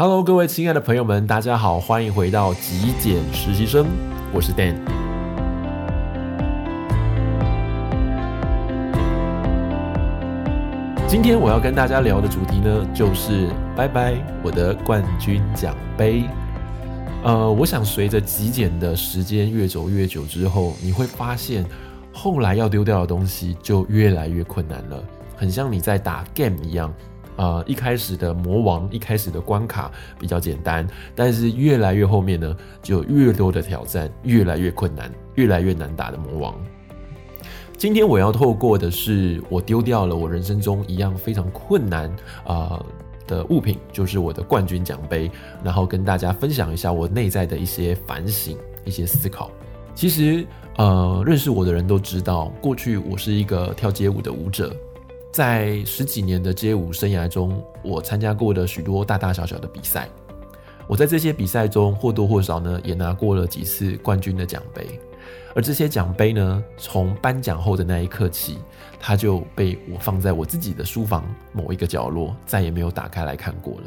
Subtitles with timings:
[0.00, 3.84] Hello，各位亲爱的朋友们，大家好，欢迎回到极简实习生，
[4.32, 4.76] 我是 Dan。
[11.08, 16.22] 今天我要跟大家聊的主题呢，就是拜拜我的冠军奖杯。
[17.24, 21.66] 呃，我想随着极简的时间越走越久之后，你会发现
[22.12, 25.02] 后来要丢掉的东西就越来越困难了，
[25.36, 26.94] 很像你在打 game 一样。
[27.38, 36.54] 呃，一开始的魔王，一开始的关卡比较简单，但是越来越后面呢，就越多的挑战，越来越困难，越来越难打的魔王。
[37.76, 42.10] 今天我要透过的是我丢掉了我人生中一样非常困难
[42.44, 42.84] 啊、
[43.24, 45.30] 的物品，就是我的冠军奖杯，
[45.62, 49.48] 然后跟大家分享一下我内在的一些反省、一些思考。
[49.94, 50.44] 其实，
[50.76, 54.74] 呃，认识我的人都知道，过去我是一个跳街舞的舞者。
[55.32, 60.08] 在十几年的街舞生涯中，我参加过的许多大大小小的比赛。
[60.86, 64.86] 我在这些比赛中或多或少呢，也拿过了几次冠军的奖杯。
[65.54, 68.58] 而这些奖杯呢，从颁奖后的那一刻起，
[68.98, 73.82] 它就被我放在我自己的书房某一个角落，再也没有打开来看过了。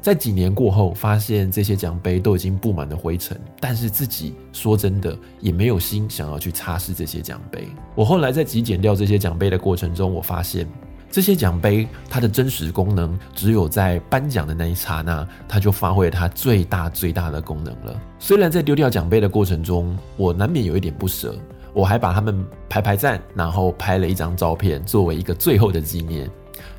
[0.00, 7.68] 在几年过后，发现这些奖杯都已经布满了灰尘，但是自己说真的也没有心想要去擦拭这些奖杯。
[7.94, 10.66] 我后来在极简掉这些奖杯的过程中，我发现
[11.10, 18.00] 这些奖杯它的真实功能，只有在颁奖的那一刹那，它就发挥了它最大最大的功能了。
[18.18, 21.34] 虽然在丢掉奖杯的过程中，我难免有一点不舍，
[21.72, 26.30] 我还把它们排排站，然后拍了一张照片作为一个最后的纪念，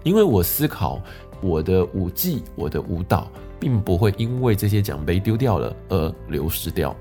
[0.03, 1.01] 因为我思考。
[1.43, 3.27] 我的舞技，我的舞蹈，
[3.59, 6.95] 并不会因为这些奖杯丢掉了而流失掉，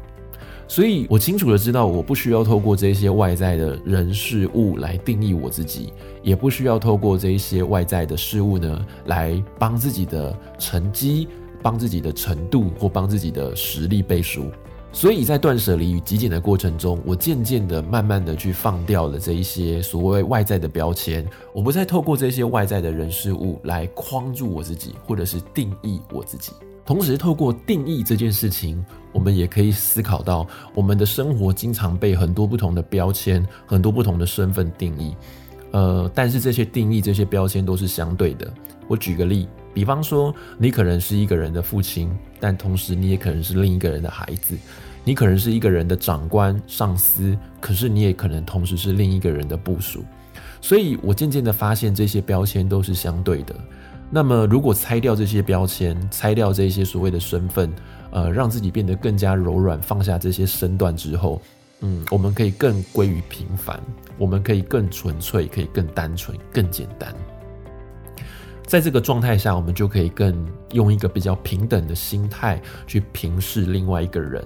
[0.71, 11.27] 所以我清楚的知道，我不需要透过这些外在的人事物来定义我自己，也不需要透过这些外在的事物呢，来帮自己的成绩、
[11.61, 14.45] 帮自己的程度或帮自己的实力背书。
[14.93, 26.53] 所以在断舍离与极简的过程中，我渐渐的、慢慢的去放掉了这一些所谓外在的标签，我不再透过这些外在的人事物来框住我自己，或者是定义我自己。
[26.91, 35.15] 同时，透过定义这件事情，我们也可以思考到，我们的生活经常被很多不同的标签、很多不同的身份定义。
[35.71, 38.53] 呃，但是这些定义、这些标签都是相对的。
[38.89, 44.56] 我举个例，比方说，你可能是一个人的父亲，但同时你也可能是另一个人的孩子；
[45.05, 50.03] 你可能是一个人的长官、上司，可是你也可能同时是另一个人的部属。
[50.61, 53.55] 所以我渐渐的发现，这些标签都是相对的。
[54.12, 57.72] 那么，如果拆掉这些标签，拆掉这些所谓的身份，
[58.10, 61.41] 呃，让自己变得更加柔软，放下这些身段之后，
[61.82, 63.81] 嗯，我们可以更归于平凡，
[64.19, 67.15] 我们可以更纯粹，可以更单纯、更简单。
[68.66, 74.44] 在这个状态下，我们就可以更用一个比较平等的心态去平视另外一个人，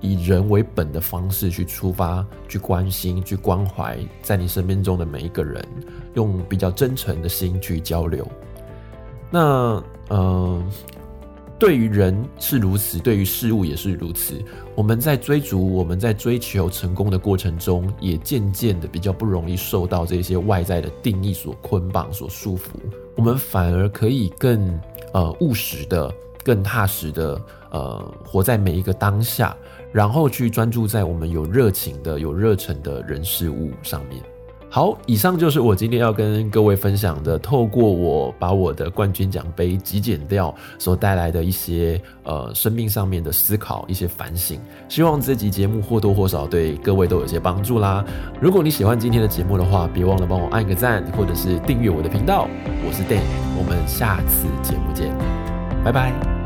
[0.00, 5.64] 以人为本的方式去出发，去关心、去关怀在你身边中的每一个人，
[6.14, 8.24] 用比较真诚的心去交流。
[9.30, 10.62] 那，呃。
[11.58, 14.42] 对于人是如此，对于事物也是如此。
[14.74, 22.62] 我们在追逐、我们在追求成功的过程中，也渐渐的比较不容易受到这些外在的定义所捆绑、所束缚。
[23.14, 24.80] 我们反而可以更
[25.12, 26.10] 呃务实的、
[26.42, 27.38] 更踏实的
[27.72, 29.54] 呃活在每一个当下，
[29.92, 34.22] 然后去专注在我们有热情的、有热忱的人事物上面。
[34.72, 44.60] 好，以上就是我今天要跟各位分享的，透过我把我的冠军奖杯极简掉所带来的一些呃生命上面的思考，一些反省。
[44.88, 48.04] 希望这集节目或多或少对各位都有些帮助啦。
[48.40, 52.46] 如果你喜欢今天的节目的话，别忘了帮我按个赞，或者是订阅我的频道。
[52.86, 53.22] 我是 Dan，
[53.58, 55.12] 我们下次节目见，
[55.84, 56.39] 拜拜。